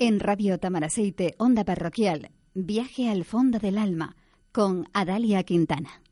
[0.00, 4.16] En Radio Tamaraceite, Onda Parroquial, Viaje al Fondo del Alma,
[4.50, 6.03] con Adalia Quintana.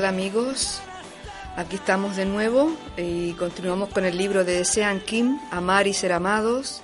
[0.00, 0.80] Tal amigos?
[1.56, 6.12] Aquí estamos de nuevo y continuamos con el libro de Sean Kim, Amar y ser
[6.12, 6.82] amados.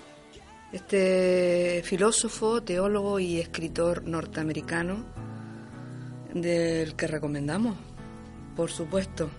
[0.70, 5.02] Este filósofo, teólogo y escritor norteamericano
[6.35, 7.74] del que recomendamos,
[8.54, 9.30] por supuesto.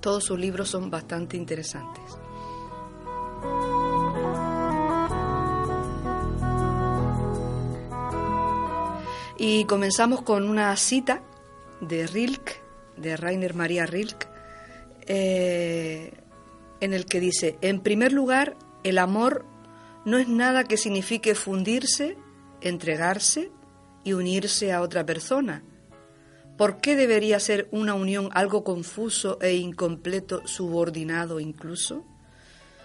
[0.00, 2.04] Todos sus libros son bastante interesantes.
[9.38, 11.22] Y comenzamos con una cita
[11.80, 12.62] de Rilke,
[12.96, 14.26] de Rainer Maria Rilke,
[15.06, 16.12] eh,
[16.80, 19.44] en el que dice, en primer lugar, el amor
[20.04, 22.16] no es nada que signifique fundirse,
[22.60, 23.50] entregarse
[24.04, 25.62] y unirse a otra persona.
[26.56, 32.04] ¿Por qué debería ser una unión algo confuso e incompleto, subordinado incluso?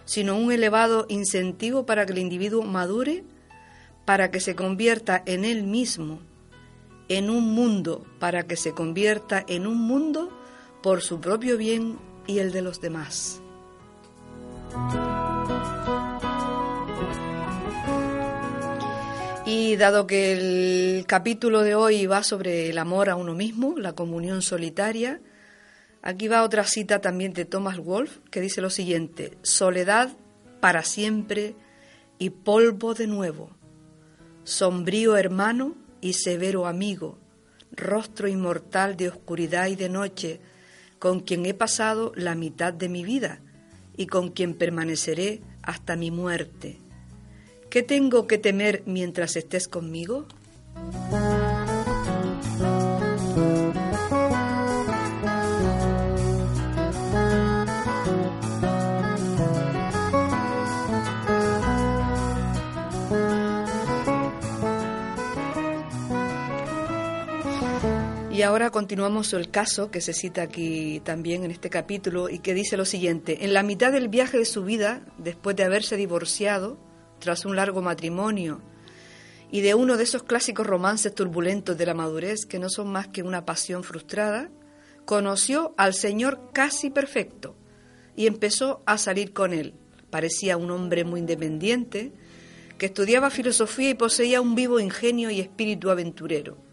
[0.05, 3.23] Sino un elevado incentivo para que el individuo madure,
[4.05, 6.21] para que se convierta en él mismo,
[7.09, 10.29] en un mundo, para que se convierta en un mundo
[10.81, 11.97] por su propio bien
[12.27, 13.41] y el de los demás.
[19.45, 23.93] Y dado que el capítulo de hoy va sobre el amor a uno mismo, la
[23.93, 25.21] comunión solitaria,
[26.01, 30.09] aquí va otra cita también de Thomas Wolfe que dice lo siguiente, soledad
[30.61, 31.55] para siempre
[32.17, 33.51] y polvo de nuevo,
[34.43, 37.17] sombrío hermano y severo amigo,
[37.71, 40.39] rostro inmortal de oscuridad y de noche,
[40.99, 43.39] con quien he pasado la mitad de mi vida
[43.97, 46.77] y con quien permaneceré hasta mi muerte.
[47.71, 50.27] ¿Qué tengo que temer mientras estés conmigo?
[68.35, 72.53] Y ahora continuamos el caso que se cita aquí también en este capítulo y que
[72.53, 73.45] dice lo siguiente.
[73.45, 76.77] En la mitad del viaje de su vida, después de haberse divorciado,
[77.19, 78.59] tras un largo matrimonio,
[79.49, 83.07] y de uno de esos clásicos romances turbulentos de la madurez que no son más
[83.07, 84.49] que una pasión frustrada,
[85.05, 87.55] conoció al Señor casi perfecto
[88.17, 89.75] y empezó a salir con él.
[90.09, 92.11] Parecía un hombre muy independiente,
[92.77, 96.64] que estudiaba filosofía y poseía un vivo ingenio y espíritu aventurero.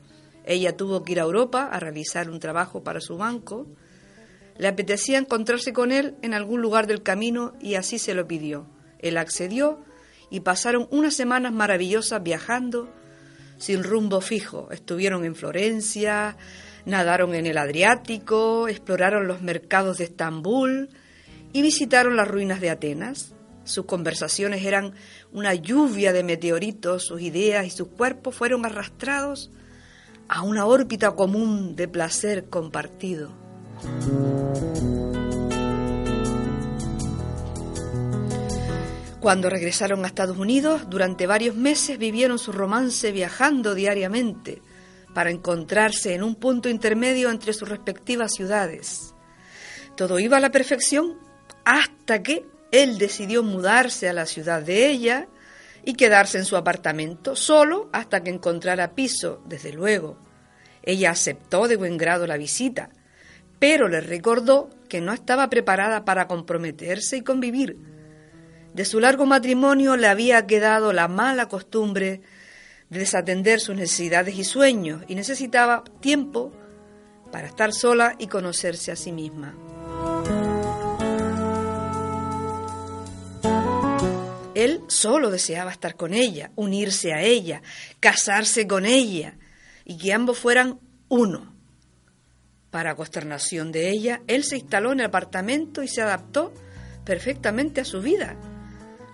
[0.44, 3.66] Ella tuvo que ir a Europa a realizar un trabajo para su banco.
[4.56, 8.66] Le apetecía encontrarse con él en algún lugar del camino y así se lo pidió.
[8.98, 9.84] Él accedió
[10.30, 12.88] y pasaron unas semanas maravillosas viajando
[13.58, 14.68] sin rumbo fijo.
[14.72, 16.36] Estuvieron en Florencia,
[16.84, 20.90] nadaron en el Adriático, exploraron los mercados de Estambul
[21.52, 23.34] y visitaron las ruinas de Atenas.
[23.64, 24.94] Sus conversaciones eran
[25.32, 29.50] una lluvia de meteoritos, sus ideas y sus cuerpos fueron arrastrados
[30.34, 33.30] a una órbita común de placer compartido.
[39.20, 44.62] Cuando regresaron a Estados Unidos, durante varios meses vivieron su romance viajando diariamente
[45.14, 49.14] para encontrarse en un punto intermedio entre sus respectivas ciudades.
[49.98, 51.18] Todo iba a la perfección
[51.66, 55.28] hasta que él decidió mudarse a la ciudad de ella
[55.84, 60.18] y quedarse en su apartamento solo hasta que encontrara piso, desde luego.
[60.82, 62.90] Ella aceptó de buen grado la visita,
[63.58, 67.76] pero le recordó que no estaba preparada para comprometerse y convivir.
[68.74, 72.22] De su largo matrimonio le había quedado la mala costumbre
[72.90, 76.52] de desatender sus necesidades y sueños y necesitaba tiempo
[77.30, 79.54] para estar sola y conocerse a sí misma.
[84.62, 87.62] Él solo deseaba estar con ella, unirse a ella,
[87.98, 89.34] casarse con ella
[89.84, 90.78] y que ambos fueran
[91.08, 91.52] uno.
[92.70, 96.52] Para consternación de ella, él se instaló en el apartamento y se adaptó
[97.04, 98.36] perfectamente a su vida.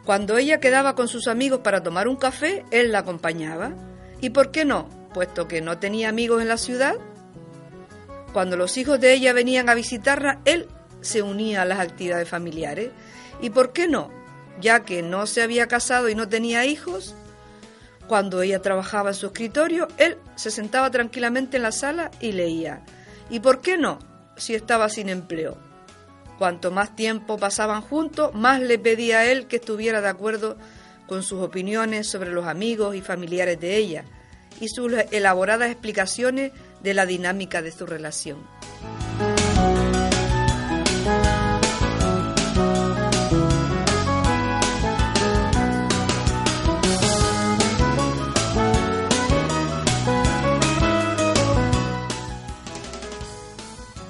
[0.05, 3.73] Cuando ella quedaba con sus amigos para tomar un café, él la acompañaba.
[4.21, 4.91] ¿Y por qué no?
[5.15, 6.97] Puesto que no tenía amigos en la ciudad.
[8.35, 10.69] Cuando los hijos de ella venían a visitarla, él
[11.00, 12.91] se unía a las actividades familiares.
[13.41, 14.18] ¿Y por qué no?
[14.61, 17.15] Ya que no se había casado y no tenía hijos,
[18.09, 22.83] cuando ella trabajaba en su escritorio, él se sentaba tranquilamente en la sala y leía.
[23.31, 23.99] ¿Y por qué no?
[24.37, 25.59] Si estaba sin empleo.
[26.39, 30.57] Cuanto más tiempo pasaban juntos, más le pedía a él que estuviera de acuerdo
[31.07, 34.05] con sus opiniones sobre los amigos y familiares de ella
[34.61, 36.53] y sus elaboradas explicaciones
[36.83, 38.39] de la dinámica de su relación.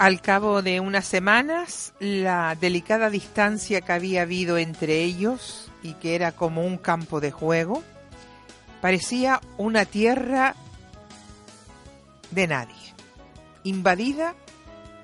[0.08, 6.14] Al cabo de unas semanas, la delicada distancia que había habido entre ellos y que
[6.14, 7.84] era como un campo de juego,
[8.80, 10.54] parecía una tierra
[12.30, 12.94] de nadie,
[13.64, 14.34] invadida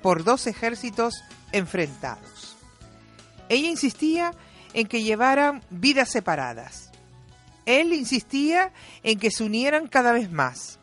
[0.01, 1.23] por dos ejércitos
[1.53, 2.57] enfrentados.
[3.51, 4.33] Ella insistía
[4.73, 6.93] en que llevaran vidas separadas.
[7.67, 8.73] Él insistía
[9.03, 10.79] en que se unieran cada vez más.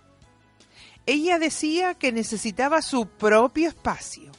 [1.12, 4.32] Ella decía que necesitaba su propio espacio.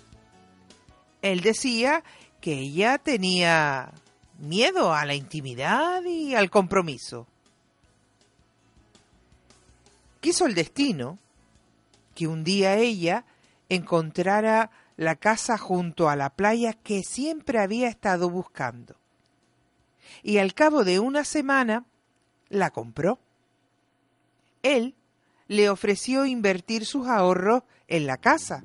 [1.21, 2.03] Él decía
[2.41, 3.93] que ella tenía
[4.39, 7.27] miedo a la intimidad y al compromiso.
[10.23, 11.19] Quiso el destino
[12.15, 13.27] que un día ella
[13.69, 18.97] encontrara la casa junto a la playa que siempre había estado buscando.
[20.23, 21.85] Y al cabo de una semana
[22.49, 23.19] la compró.
[24.63, 24.95] Él
[25.53, 28.65] le ofreció invertir sus ahorros en la casa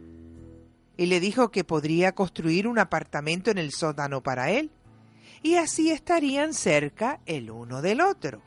[0.96, 4.72] y le dijo que podría construir un apartamento en el sótano para él
[5.44, 8.42] y así estarían cerca el uno del otro.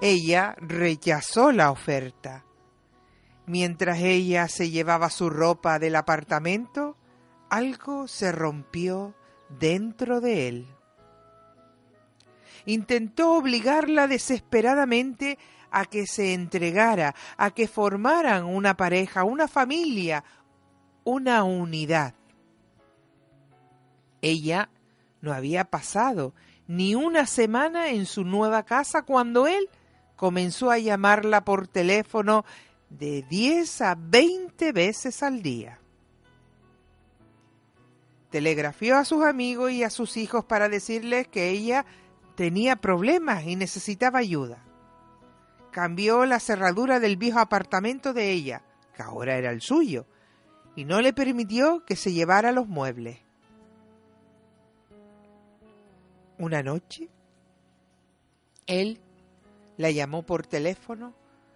[0.00, 2.44] Ella rechazó la oferta.
[3.46, 6.96] Mientras ella se llevaba su ropa del apartamento,
[7.50, 9.14] algo se rompió
[9.58, 10.66] dentro de él
[12.66, 15.38] intentó obligarla desesperadamente
[15.70, 20.24] a que se entregara, a que formaran una pareja, una familia,
[21.04, 22.14] una unidad.
[24.22, 24.68] Ella
[25.20, 26.34] no había pasado
[26.66, 29.68] ni una semana en su nueva casa cuando él
[30.16, 32.44] comenzó a llamarla por teléfono
[32.90, 35.78] de 10 a 20 veces al día.
[38.30, 41.84] Telegrafió a sus amigos y a sus hijos para decirles que ella
[42.40, 44.64] tenía problemas y necesitaba ayuda.
[45.72, 48.62] Cambió la cerradura del viejo apartamento de ella,
[48.96, 50.06] que ahora era el suyo,
[50.74, 53.18] y no le permitió que se llevara los muebles.
[56.38, 57.10] Una noche,
[58.66, 59.02] él
[59.76, 61.12] la llamó por teléfono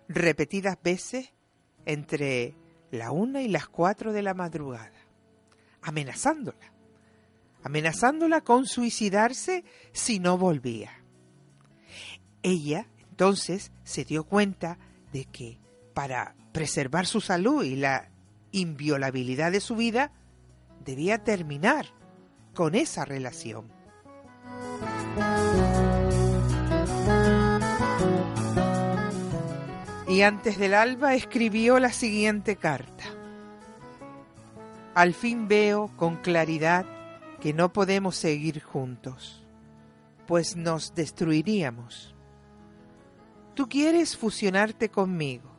[0.06, 1.32] repetidas veces
[1.86, 2.54] entre
[2.90, 5.00] la una y las cuatro de la madrugada,
[5.80, 6.73] amenazándola
[7.64, 11.02] amenazándola con suicidarse si no volvía.
[12.42, 14.78] Ella entonces se dio cuenta
[15.12, 15.58] de que
[15.94, 18.10] para preservar su salud y la
[18.52, 20.12] inviolabilidad de su vida,
[20.84, 21.86] debía terminar
[22.54, 23.72] con esa relación.
[30.06, 33.04] Y antes del alba escribió la siguiente carta.
[34.94, 36.86] Al fin veo con claridad
[37.44, 39.44] que no podemos seguir juntos,
[40.26, 42.14] pues nos destruiríamos.
[43.52, 45.50] Tú quieres fusionarte conmigo,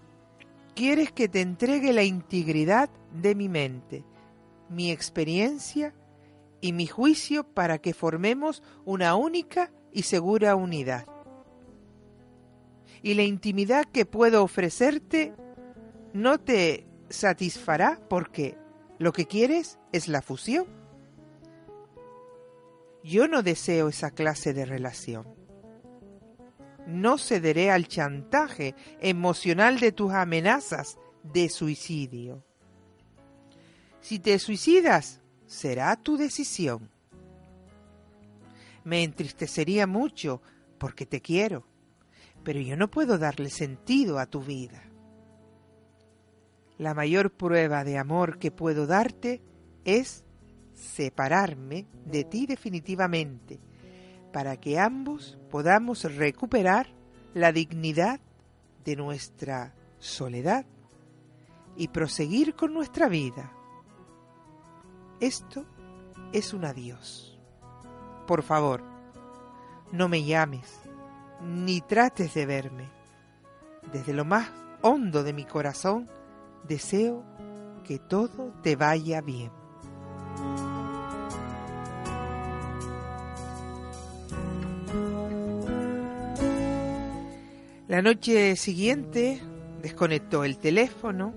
[0.74, 4.04] quieres que te entregue la integridad de mi mente,
[4.68, 5.94] mi experiencia
[6.60, 11.06] y mi juicio para que formemos una única y segura unidad.
[13.04, 15.36] Y la intimidad que puedo ofrecerte
[16.14, 18.58] no te satisfará porque
[18.98, 20.85] lo que quieres es la fusión.
[23.06, 25.28] Yo no deseo esa clase de relación.
[26.88, 32.44] No cederé al chantaje emocional de tus amenazas de suicidio.
[34.02, 36.90] Si te suicidas, será tu decisión.
[38.84, 40.42] Me entristecería mucho
[40.80, 41.68] porque te quiero,
[42.44, 44.82] pero yo no puedo darle sentido a tu vida.
[46.80, 49.44] La mayor prueba de amor que puedo darte
[49.84, 50.25] es
[50.76, 53.60] separarme de ti definitivamente,
[54.32, 56.88] para que ambos podamos recuperar
[57.34, 58.20] la dignidad
[58.84, 60.66] de nuestra soledad
[61.76, 63.52] y proseguir con nuestra vida.
[65.20, 65.66] Esto
[66.32, 67.40] es un adiós.
[68.28, 68.84] Por favor,
[69.92, 70.82] no me llames,
[71.42, 72.90] ni trates de verme.
[73.92, 74.52] Desde lo más
[74.82, 76.10] hondo de mi corazón,
[76.68, 77.24] deseo
[77.84, 79.65] que todo te vaya bien.
[87.96, 89.42] La noche siguiente
[89.82, 91.34] desconectó el teléfono,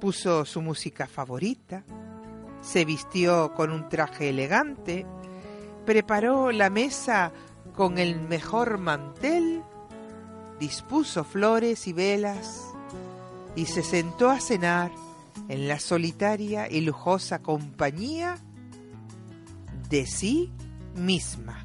[0.00, 1.84] puso su música favorita,
[2.60, 5.06] se vistió con un traje elegante,
[5.86, 7.30] preparó la mesa
[7.76, 9.62] con el mejor mantel,
[10.58, 12.60] dispuso flores y velas
[13.54, 14.90] y se sentó a cenar
[15.48, 18.36] en la solitaria y lujosa compañía
[19.88, 20.50] de sí
[20.96, 21.62] misma.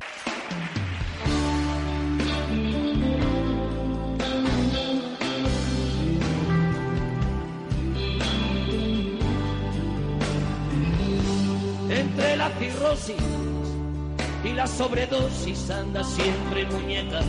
[14.44, 17.22] Y la sobredosis anda siempre muñeca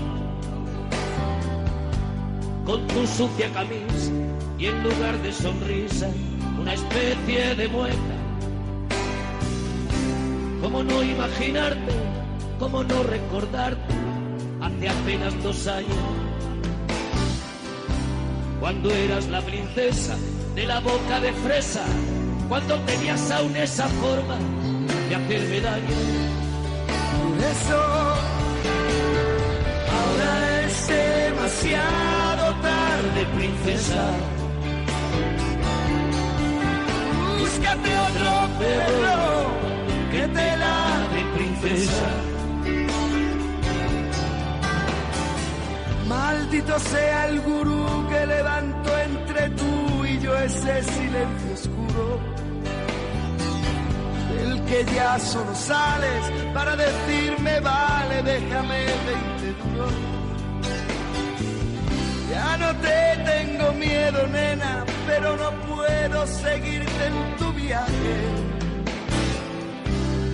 [2.66, 4.10] con tu sucia camisa
[4.58, 6.08] y en lugar de sonrisa
[6.60, 8.16] una especie de mueca.
[10.60, 11.92] ¿Cómo no imaginarte?
[12.58, 13.94] ¿Cómo no recordarte?
[14.60, 15.96] Hace apenas dos años,
[18.58, 20.16] cuando eras la princesa
[20.56, 21.84] de la boca de fresa,
[22.48, 24.36] cuando tenías aún esa forma
[25.28, 25.96] de daño.
[27.16, 27.80] Por eso
[29.96, 34.04] ahora es demasiado tarde, princesa.
[37.38, 39.18] Búscate otro perro
[40.12, 42.08] que te ladre, princesa.
[46.08, 52.43] Maldito sea el gurú que levantó entre tú y yo ese silencio oscuro.
[54.62, 56.22] Que ya solo sales
[56.54, 59.92] para decirme vale, déjame 20 duros.
[62.30, 62.98] Ya no te
[63.30, 68.14] tengo miedo, nena, pero no puedo seguirte en tu viaje.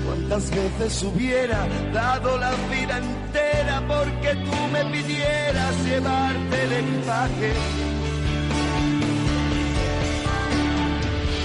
[0.07, 7.53] ¿Cuántas veces hubiera dado la vida entera porque tú me pidieras llevarte el equipaje?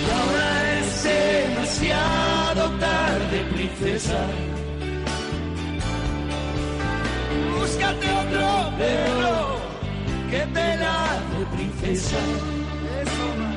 [0.01, 4.25] Y ahora es demasiado tarde, princesa.
[7.59, 9.57] Búscate otro perro
[10.29, 12.17] que te ladre, princesa.
[13.01, 13.51] Eso va.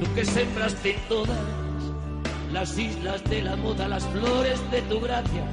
[0.00, 1.38] Tú que sembraste todas
[2.52, 5.44] las islas de la moda las flores de tu gracia.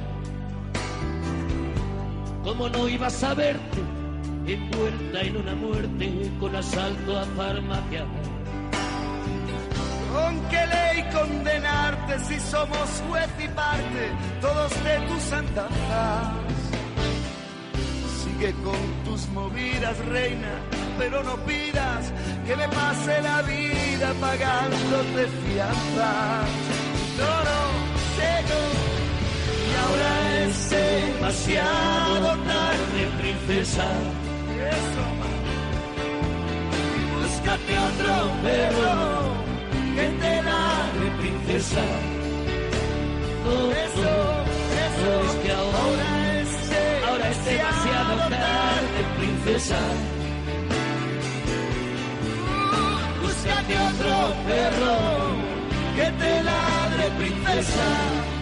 [2.44, 3.97] ¿Cómo no ibas a verte
[4.54, 8.04] envuelta en una muerte con asalto a farmacia?
[10.12, 16.28] ¿Con qué ley condenarte si somos juez y parte todos de tus andanzas?
[18.22, 20.54] Sigue con tus movidas, reina,
[20.98, 22.12] pero no pidas
[22.46, 26.48] que me pase la vida pagándote fianzas.
[27.18, 27.60] No, no,
[28.16, 28.60] llego
[29.68, 33.86] y ahora es demasiado tarde, princesa.
[34.76, 35.04] Eso,
[36.96, 38.94] y búscate otro perro
[39.96, 41.84] que te ladre, princesa.
[43.44, 44.12] No, Eso,
[44.86, 46.08] eso, no, es que ahora,
[46.40, 46.52] es
[47.08, 49.80] ahora es demasiado tarde, princesa.
[53.22, 54.14] Búscate otro
[54.48, 54.96] perro
[55.96, 58.37] que te ladre, princesa.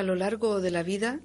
[0.00, 1.20] A lo largo de la vida,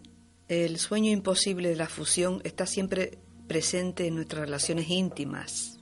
[0.50, 5.80] el sueño imposible de la fusión está siempre presente en nuestras relaciones íntimas.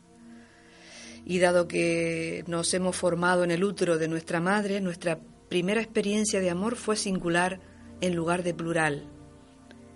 [1.26, 5.20] Y dado que nos hemos formado en el útero de nuestra madre, nuestra
[5.50, 7.62] primera experiencia de amor fue singular
[8.00, 9.10] en lugar de plural.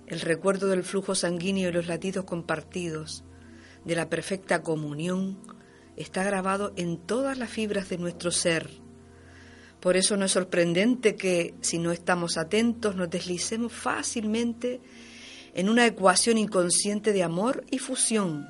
[0.07, 3.23] El recuerdo del flujo sanguíneo y los latidos compartidos,
[3.85, 5.37] de la perfecta comunión,
[5.97, 8.86] está grabado en todas las fibras de nuestro ser.
[9.79, 14.81] Por eso no es sorprendente que, si no estamos atentos, nos deslicemos fácilmente
[15.53, 18.47] en una ecuación inconsciente de amor y fusión,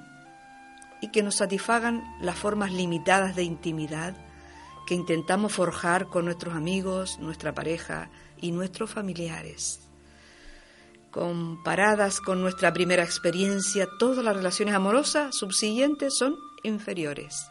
[1.02, 4.16] y que nos satisfagan las formas limitadas de intimidad
[4.88, 9.82] que intentamos forjar con nuestros amigos, nuestra pareja y nuestros familiares.
[11.12, 17.48] Comparadas con nuestra primera experiencia, todas las relaciones amorosas subsiguientes son inferiores.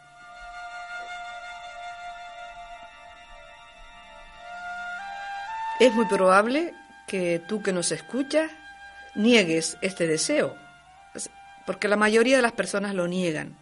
[5.79, 6.73] Es muy probable
[7.05, 8.51] que tú que nos escuchas
[9.13, 10.55] niegues este deseo,
[11.67, 13.55] porque la mayoría de las personas lo niegan.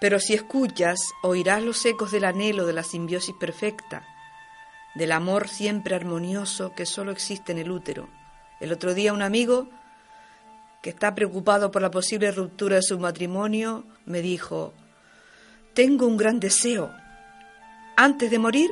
[0.00, 4.02] Pero si escuchas, oirás los ecos del anhelo de la simbiosis perfecta,
[4.96, 8.08] del amor siempre armonioso que solo existe en el útero.
[8.58, 9.68] El otro día un amigo
[10.82, 14.74] que está preocupado por la posible ruptura de su matrimonio me dijo,
[15.74, 16.90] tengo un gran deseo.
[17.96, 18.70] Antes de morir,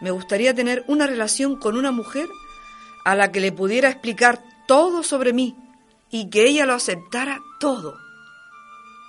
[0.00, 2.28] me gustaría tener una relación con una mujer
[3.04, 5.56] a la que le pudiera explicar todo sobre mí
[6.10, 7.96] y que ella lo aceptara todo,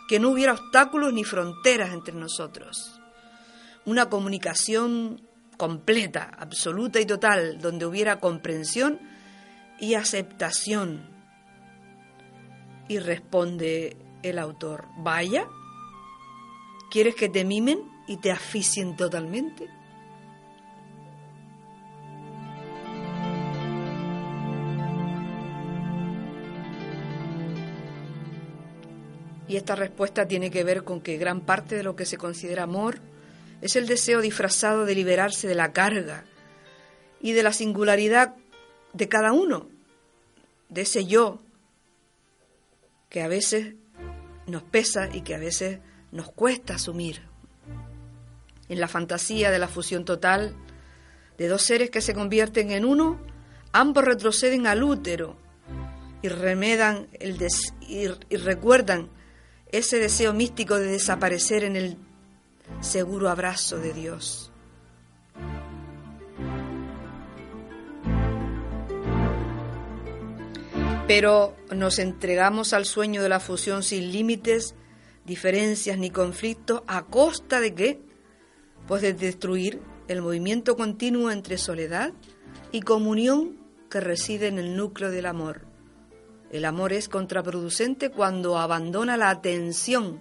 [0.07, 2.99] que no hubiera obstáculos ni fronteras entre nosotros.
[3.85, 5.21] Una comunicación
[5.57, 8.99] completa, absoluta y total, donde hubiera comprensión
[9.79, 11.09] y aceptación.
[12.87, 15.47] Y responde el autor, vaya,
[16.91, 19.80] ¿quieres que te mimen y te asfixien totalmente?
[29.51, 32.63] Y esta respuesta tiene que ver con que gran parte de lo que se considera
[32.63, 32.99] amor
[33.59, 36.23] es el deseo disfrazado de liberarse de la carga
[37.19, 38.33] y de la singularidad
[38.93, 39.67] de cada uno,
[40.69, 41.41] de ese yo
[43.09, 43.75] que a veces
[44.47, 45.79] nos pesa y que a veces
[46.13, 47.21] nos cuesta asumir.
[48.69, 50.55] En la fantasía de la fusión total
[51.37, 53.19] de dos seres que se convierten en uno,
[53.73, 55.35] ambos retroceden al útero
[56.21, 57.37] y remedan el
[57.89, 59.09] y recuerdan
[59.71, 61.97] ese deseo místico de desaparecer en el
[62.81, 64.51] seguro abrazo de Dios.
[71.07, 74.75] Pero nos entregamos al sueño de la fusión sin límites,
[75.25, 78.01] diferencias ni conflictos, a costa de qué?
[78.87, 82.13] Pues de destruir el movimiento continuo entre soledad
[82.71, 83.57] y comunión
[83.89, 85.70] que reside en el núcleo del amor.
[86.51, 90.19] El amor es contraproducente cuando abandona la atención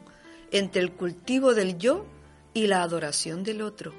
[0.53, 2.07] entre el cultivo del yo
[2.55, 3.93] y la adoración del otro.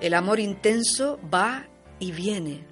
[0.00, 1.66] El amor intenso va
[1.98, 2.64] y viene.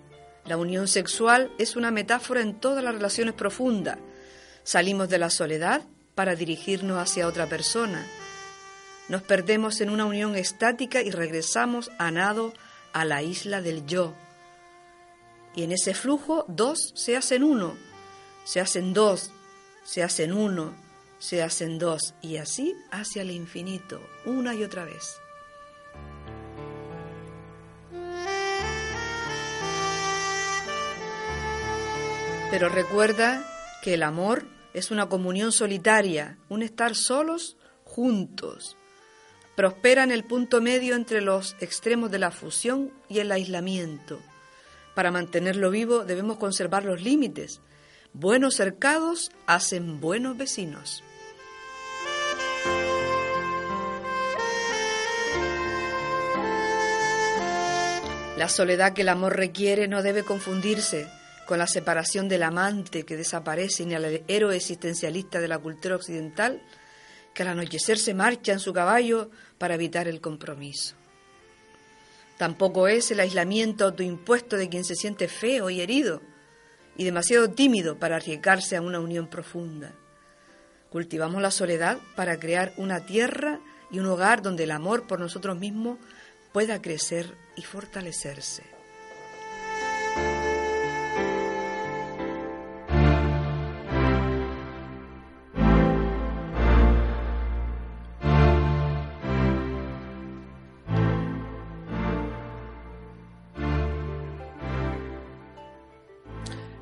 [0.47, 3.99] La unión sexual es una metáfora en todas las relaciones profundas.
[4.65, 5.83] Salimos de la soledad
[6.15, 8.07] para dirigirnos hacia otra persona.
[9.09, 12.53] Nos perdemos en una unión estática y regresamos a nado
[12.93, 14.15] a la isla del yo.
[15.55, 17.77] Y en ese flujo dos se hacen uno,
[18.45, 19.31] se hacen dos,
[19.85, 20.75] se hacen uno,
[21.19, 25.21] se hacen dos, y así hacia el infinito, una y otra vez.
[32.51, 33.45] Pero recuerda
[33.83, 38.77] que el amor es una comunión solitaria, un estar solos juntos,
[39.61, 44.19] Prospera en el punto medio entre los extremos de la fusión y el aislamiento.
[44.95, 47.61] Para mantenerlo vivo debemos conservar los límites.
[48.15, 51.05] Buenos cercados hacen buenos vecinos.
[58.39, 61.07] La soledad que el amor requiere no debe confundirse
[61.47, 66.63] con la separación del amante que desaparece ni al héroe existencialista de la cultura occidental
[67.35, 70.95] que al anochecer se marcha en su caballo para evitar el compromiso.
[72.39, 76.23] Tampoco es el aislamiento autoimpuesto de quien se siente feo y herido
[76.97, 79.93] y demasiado tímido para arriesgarse a una unión profunda.
[80.89, 85.59] Cultivamos la soledad para crear una tierra y un hogar donde el amor por nosotros
[85.59, 85.99] mismos
[86.53, 88.80] pueda crecer y fortalecerse.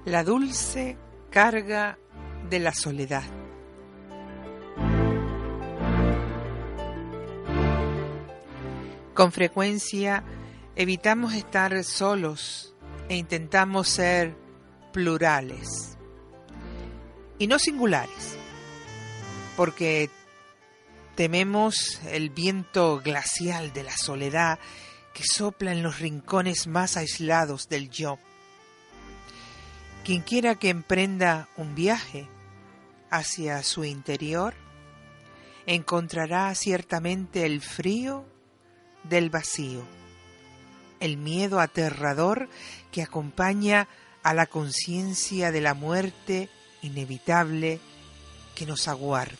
[0.09, 0.97] la dulce
[1.31, 1.99] carga
[2.49, 3.25] de la soledad.
[9.13, 10.25] Con frecuencia
[10.77, 12.75] evitamos estar solos
[13.11, 14.35] e intentamos ser
[14.93, 15.99] plurales
[17.39, 18.39] y no singulares,
[19.57, 20.09] porque
[21.17, 24.59] tememos el viento glacial de la soledad
[25.13, 28.19] que sopla en los rincones más aislados del yo
[30.09, 32.31] quien quiera que emprenda un viaje
[33.11, 34.55] hacia su interior,
[35.67, 38.25] encontrará ciertamente el frío
[39.05, 39.83] del vacío,
[41.01, 42.49] el miedo aterrador
[42.91, 43.87] que acompaña
[44.23, 46.49] a la conciencia de la muerte
[46.81, 47.79] inevitable
[48.55, 49.37] que nos aguarda.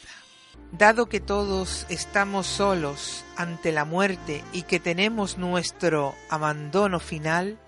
[0.71, 7.59] Dado que todos estamos solos ante la muerte y que tenemos nuestro abandono final,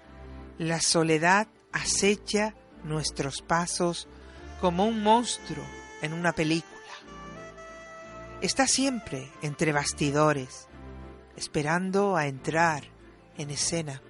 [0.59, 2.55] la soledad acecha
[2.85, 4.09] nuestros pasos
[4.61, 5.65] como un monstruo
[6.03, 6.77] en una película.
[8.41, 10.69] Está siempre entre bastidores,
[11.37, 12.85] esperando a entrar
[13.37, 14.03] en escena.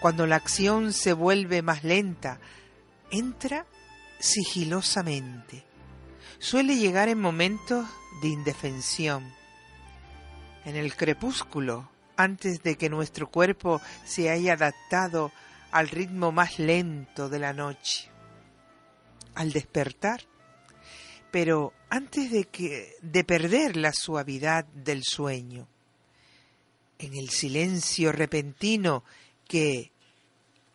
[0.00, 2.38] Cuando la acción se vuelve más lenta,
[3.10, 3.66] entra
[4.20, 5.64] sigilosamente.
[6.38, 7.86] Suele llegar en momentos
[8.22, 9.32] de indefensión.
[10.64, 15.32] En el crepúsculo, antes de que nuestro cuerpo se haya adaptado
[15.70, 18.08] al ritmo más lento de la noche.
[19.34, 20.22] Al despertar,
[21.30, 25.68] pero antes de que de perder la suavidad del sueño.
[26.98, 29.04] En el silencio repentino
[29.46, 29.92] que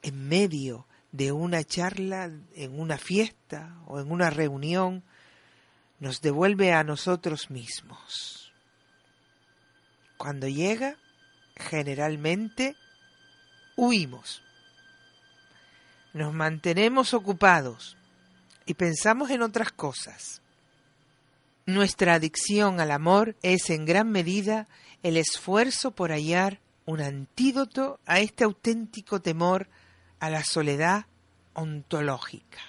[0.02, 5.04] en medio de una charla, en una fiesta o en una reunión,
[6.00, 8.52] nos devuelve a nosotros mismos.
[10.18, 10.98] Cuando llega,
[11.56, 12.76] generalmente
[13.76, 14.42] huimos.
[16.13, 17.97] Nos mantenemos ocupados
[18.67, 20.41] y pensamos en otras cosas.
[21.65, 24.67] Nuestra adicción al amor es en gran medida
[25.02, 29.67] el esfuerzo por hallar un antídoto a este auténtico temor
[30.19, 31.08] a la soledad
[31.54, 32.60] ontológica.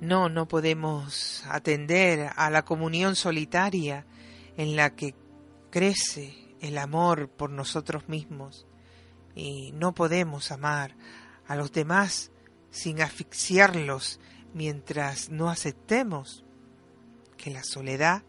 [0.00, 4.04] No, no podemos atender a la comunión solitaria
[4.56, 5.14] en la que
[5.70, 8.66] crece el amor por nosotros mismos
[9.34, 10.96] y no podemos amar
[11.46, 12.30] a los demás
[12.70, 14.20] sin asfixiarlos
[14.52, 16.44] mientras no aceptemos
[17.36, 18.22] que la soledad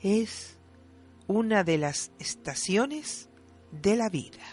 [0.00, 0.58] es
[1.26, 3.28] una de las estaciones
[3.72, 4.44] de la vida.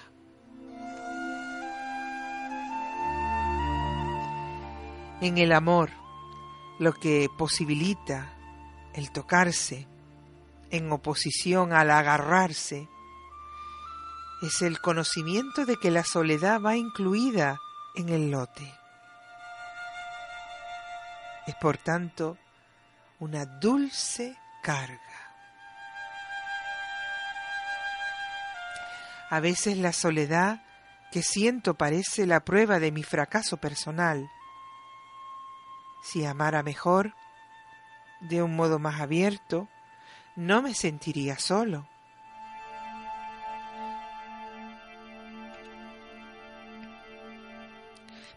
[5.22, 5.92] En el amor,
[6.80, 8.34] lo que posibilita
[8.94, 9.88] el tocarse
[10.74, 12.90] en oposición al agarrarse
[14.42, 17.60] es el conocimiento de que la soledad va incluida
[17.94, 18.74] en el lote.
[21.46, 22.40] Es por tanto
[23.20, 24.98] una dulce carga.
[29.30, 30.64] A veces la soledad
[31.12, 34.28] que siento parece la prueba de mi fracaso personal.
[36.04, 37.14] Si amara mejor,
[38.22, 39.70] de un modo más abierto,
[40.36, 41.88] no me sentiría solo.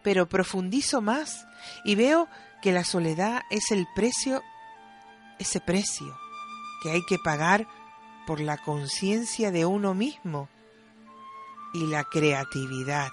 [0.02, 1.46] Pero profundizo más
[1.84, 2.28] y veo
[2.62, 4.42] que la soledad es el precio,
[5.38, 6.16] ese precio
[6.82, 7.66] que hay que pagar
[8.26, 10.48] por la conciencia de uno mismo
[11.74, 13.08] y la creatividad.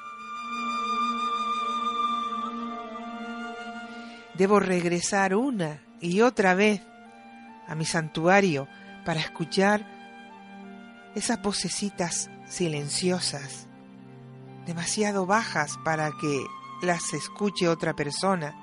[4.36, 6.82] Debo regresar una y otra vez
[7.67, 8.67] a mi santuario
[9.06, 9.86] para escuchar
[11.15, 13.67] esas vocecitas silenciosas,
[14.65, 16.45] demasiado bajas para que
[16.82, 18.56] las escuche otra persona,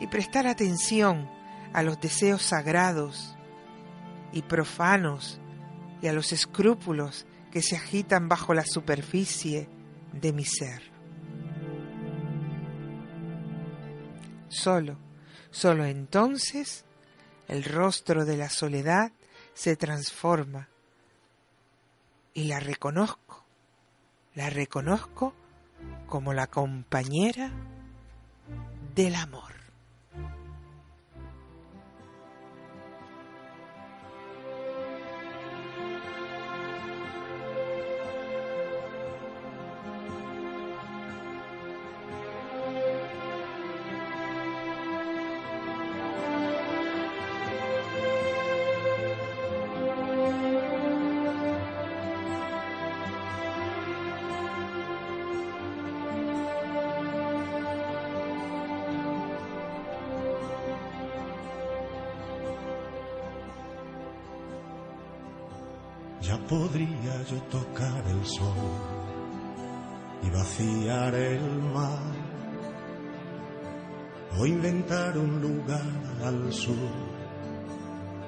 [0.00, 1.28] y prestar atención
[1.72, 3.36] a los deseos sagrados
[4.32, 5.40] y profanos
[6.00, 9.68] y a los escrúpulos que se agitan bajo la superficie
[10.12, 10.90] de mi ser.
[14.48, 14.98] Solo,
[15.50, 16.84] solo entonces
[17.48, 19.12] el rostro de la soledad
[19.54, 20.68] se transforma
[22.34, 23.44] y la reconozco,
[24.34, 25.34] la reconozco
[26.06, 27.50] como la compañera
[28.94, 29.61] del amor.
[66.22, 69.02] Ya podría yo tocar el sol
[70.22, 72.12] y vaciar el mar
[74.38, 75.82] o inventar un lugar
[76.24, 76.76] al sur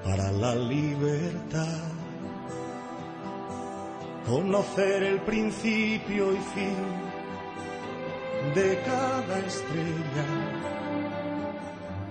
[0.02, 1.92] para la libertad.
[4.26, 6.76] Conocer el principio y fin
[8.54, 10.26] de cada estrella.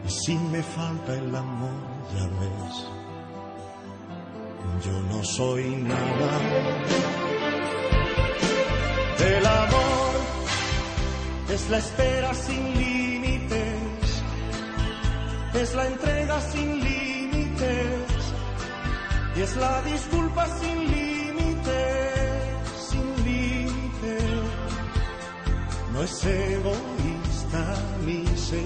[0.06, 1.70] Y si me falta el amor,
[2.14, 3.03] ya ves,
[4.86, 6.32] yo no soy nada.
[9.20, 10.14] El amor
[11.50, 14.24] es la espera sin límites,
[15.54, 18.24] es la entrega sin límites
[19.36, 22.24] y es la disculpa sin límites,
[22.90, 24.24] sin límites.
[25.94, 28.62] No es egoísta ni se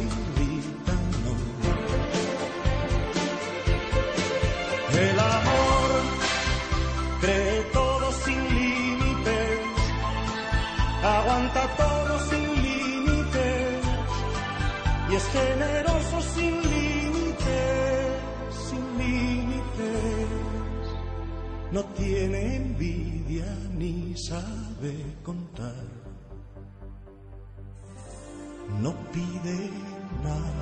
[15.33, 18.07] generoso sin límites,
[18.69, 20.27] sin límites.
[21.71, 23.45] No tiene envidia
[23.77, 25.85] ni sabe contar.
[28.81, 29.69] No pide
[30.23, 30.57] nada.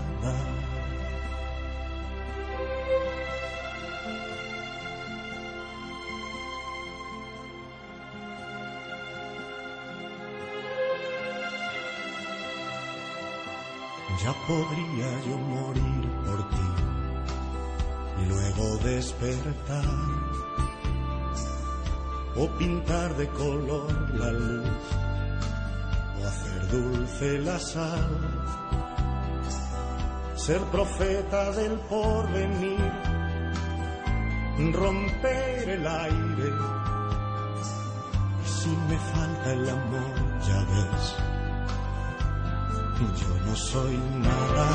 [14.25, 16.69] Ya podría yo morir por ti
[18.23, 19.85] y luego despertar
[22.35, 24.85] o pintar de color la luz
[26.19, 28.09] o hacer dulce la sal,
[30.35, 32.91] ser profeta del porvenir,
[34.73, 36.49] romper el aire.
[38.43, 40.15] Y si me falta el amor,
[40.47, 41.34] ya ves,
[42.99, 44.69] yo no soy nada.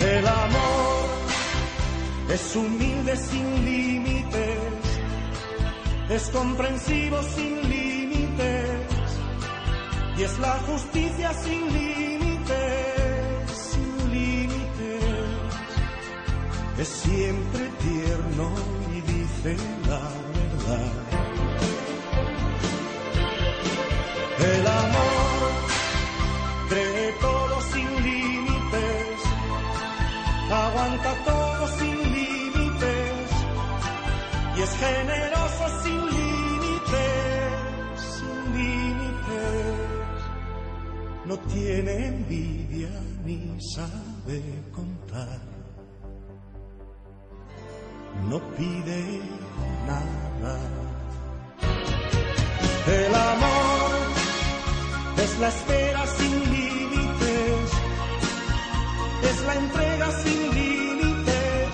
[0.00, 1.08] El amor
[2.30, 4.58] es humilde sin límites,
[6.10, 9.02] es comprensivo sin límites
[10.18, 15.04] y es la justicia sin límites, sin límites.
[16.78, 18.52] Es siempre tierno
[18.94, 19.56] y dice
[19.88, 20.00] la
[20.36, 20.92] verdad.
[24.38, 25.01] El amor
[34.82, 37.52] generoso sin límites,
[38.14, 40.18] sin límites.
[41.28, 42.92] No tiene envidia
[43.24, 43.38] ni
[43.74, 44.38] sabe
[44.78, 45.40] contar.
[48.28, 49.00] No pide
[49.86, 50.56] nada.
[53.00, 53.90] El amor
[55.24, 57.66] es la espera sin límites,
[59.30, 61.72] es la entrega sin límites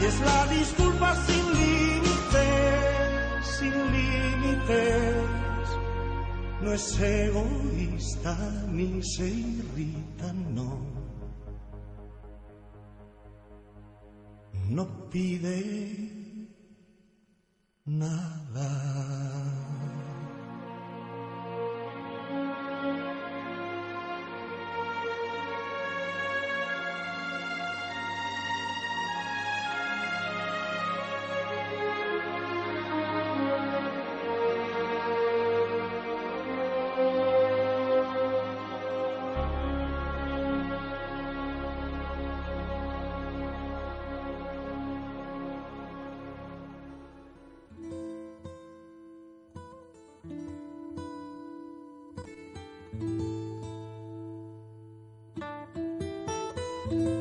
[0.00, 0.87] y es la disculpa
[6.60, 8.36] No es egoísta
[8.70, 10.78] ni se irrita, no.
[14.68, 16.08] No pide
[17.86, 19.47] nada.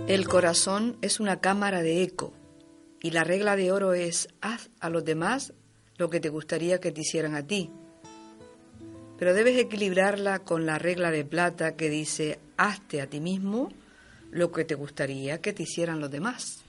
[0.07, 2.33] El corazón es una cámara de eco
[3.01, 5.53] y la regla de oro es haz a los demás
[5.97, 7.69] lo que te gustaría que te hicieran a ti.
[9.19, 13.69] Pero debes equilibrarla con la regla de plata que dice hazte a ti mismo
[14.31, 16.63] lo que te gustaría que te hicieran los demás.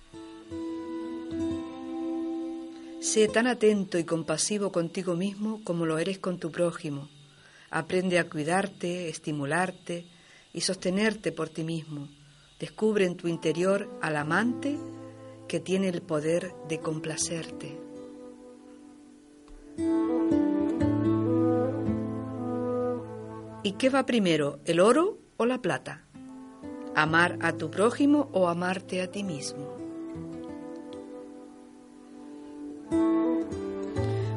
[3.00, 7.08] Sé tan atento y compasivo contigo mismo como lo eres con tu prójimo.
[7.70, 10.06] Aprende a cuidarte, estimularte
[10.52, 12.08] y sostenerte por ti mismo.
[12.58, 14.78] Descubre en tu interior al amante
[15.46, 17.78] que tiene el poder de complacerte.
[23.62, 26.04] ¿Y qué va primero, el oro o la plata?
[26.94, 29.87] ¿Amar a tu prójimo o amarte a ti mismo?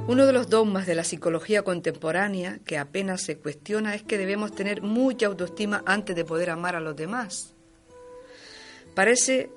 [0.08, 4.54] Uno de los dogmas de la psicología contemporánea que apenas se cuestiona es que debemos
[4.54, 7.54] tener mucha autoestima antes de poder amar a los demás.
[8.96, 9.52] Parece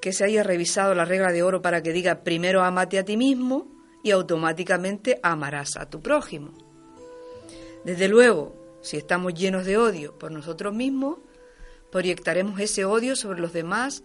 [0.00, 3.16] que se haya revisado la regla de oro para que diga primero amate a ti
[3.16, 3.66] mismo
[4.04, 6.52] y automáticamente amarás a tu prójimo.
[7.84, 11.18] Desde luego, si estamos llenos de odio por nosotros mismos,
[11.90, 14.04] proyectaremos ese odio sobre los demás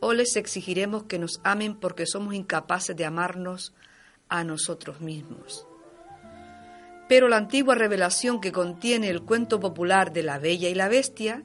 [0.00, 3.72] o les exigiremos que nos amen porque somos incapaces de amarnos
[4.32, 5.66] a nosotros mismos.
[7.06, 11.44] Pero la antigua revelación que contiene el cuento popular de la Bella y la Bestia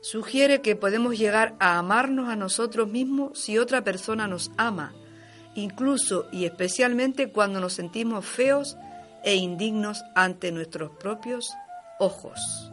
[0.00, 4.94] sugiere que podemos llegar a amarnos a nosotros mismos si otra persona nos ama,
[5.56, 8.76] incluso y especialmente cuando nos sentimos feos
[9.24, 11.50] e indignos ante nuestros propios
[11.98, 12.70] ojos.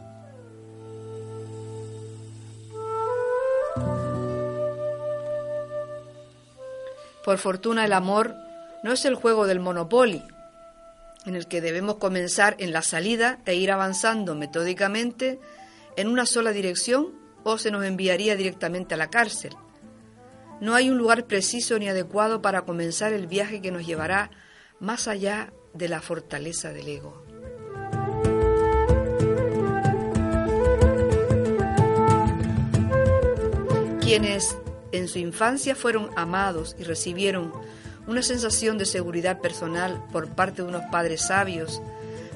[7.24, 8.36] Por fortuna el amor
[8.82, 10.22] no es el juego del Monopoly,
[11.24, 15.38] en el que debemos comenzar en la salida e ir avanzando metódicamente
[15.96, 17.12] en una sola dirección
[17.44, 19.54] o se nos enviaría directamente a la cárcel.
[20.60, 24.30] No hay un lugar preciso ni adecuado para comenzar el viaje que nos llevará
[24.80, 27.24] más allá de la fortaleza del ego.
[34.00, 34.56] Quienes
[34.92, 37.52] en su infancia fueron amados y recibieron
[38.06, 41.80] una sensación de seguridad personal por parte de unos padres sabios,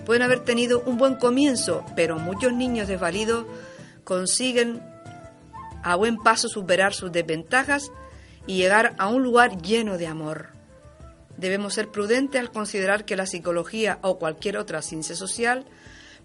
[0.05, 3.46] pueden haber tenido un buen comienzo, pero muchos niños desvalidos
[4.05, 4.83] consiguen
[5.83, 7.90] a buen paso superar sus desventajas
[8.46, 10.48] y llegar a un lugar lleno de amor.
[11.37, 15.66] Debemos ser prudentes al considerar que la psicología o cualquier otra ciencia social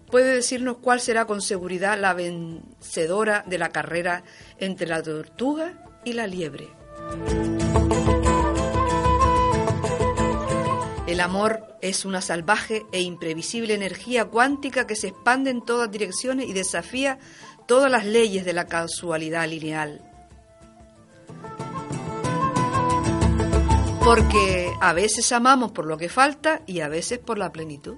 [0.09, 4.23] puede decirnos cuál será con seguridad la vencedora de la carrera
[4.59, 6.69] entre la tortuga y la liebre.
[11.21, 16.49] El amor es una salvaje e imprevisible energía cuántica que se expande en todas direcciones
[16.49, 17.19] y desafía
[17.67, 20.01] todas las leyes de la casualidad lineal.
[24.03, 27.97] Porque a veces amamos por lo que falta y a veces por la plenitud.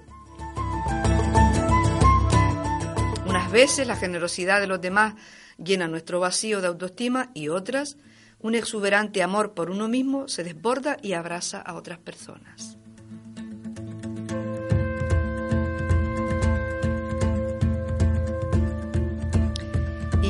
[3.26, 5.14] Unas veces la generosidad de los demás
[5.56, 7.96] llena nuestro vacío de autoestima y otras,
[8.40, 12.76] un exuberante amor por uno mismo se desborda y abraza a otras personas.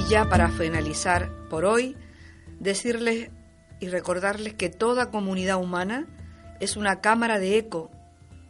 [0.04, 1.96] Y ya para finalizar por hoy,
[2.60, 3.30] decirles
[3.80, 6.06] y recordarles que toda comunidad humana
[6.60, 7.90] es una cámara de eco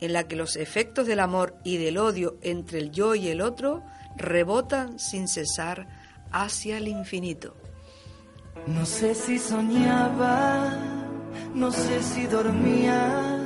[0.01, 3.40] en la que los efectos del amor y del odio entre el yo y el
[3.40, 3.85] otro
[4.17, 5.87] rebotan sin cesar
[6.33, 7.55] hacia el infinito.
[8.67, 10.77] No sé si soñaba,
[11.55, 13.38] no sé si dormía,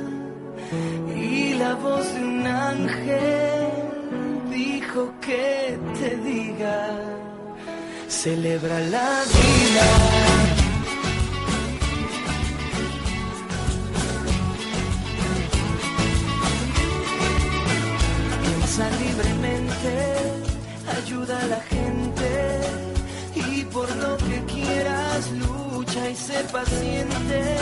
[1.15, 3.69] y la voz de un ángel
[4.49, 7.28] dijo que te diga,
[8.09, 9.87] celebra la vida.
[18.43, 19.93] Piensa libremente,
[20.97, 22.59] ayuda a la gente
[23.35, 27.57] y por lo que quieras lucha y sé paciente.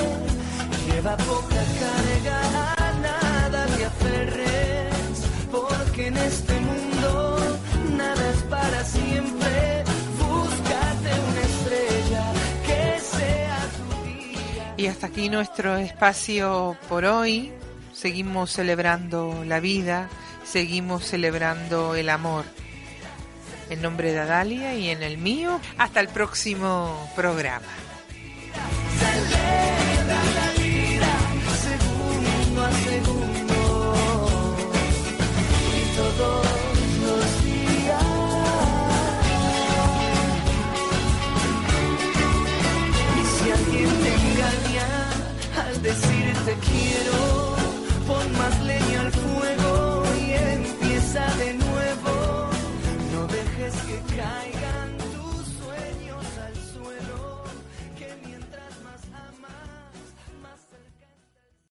[0.87, 2.39] Lleva poca carga,
[2.77, 5.17] a nada te aferres,
[5.51, 6.56] porque en este
[14.77, 17.51] Y hasta aquí nuestro espacio por hoy.
[17.93, 20.07] Seguimos celebrando la vida,
[20.45, 22.45] seguimos celebrando el amor.
[23.71, 27.65] En nombre de Adalia y en el mío, hasta el próximo programa.